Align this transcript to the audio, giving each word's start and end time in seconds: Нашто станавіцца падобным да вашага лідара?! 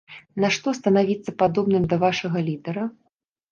Нашто 0.45 0.73
станавіцца 0.77 1.35
падобным 1.45 1.87
да 1.93 2.01
вашага 2.07 2.45
лідара?! 2.51 2.91